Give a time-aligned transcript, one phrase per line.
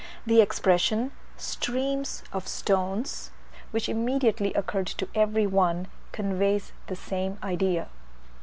[0.25, 3.29] The expression "streams of stones,"
[3.69, 7.87] which immediately occurred to every one, conveys the same idea.